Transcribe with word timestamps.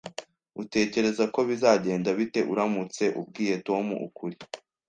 Utekereza 0.63 1.23
ko 1.33 1.39
bizagenda 1.49 2.09
bite 2.19 2.39
uramutse 2.51 3.03
ubwiye 3.21 3.55
Tom 3.67 3.85
ukuri? 4.07 4.37